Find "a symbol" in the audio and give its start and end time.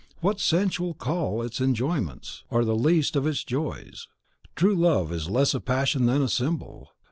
6.23-6.89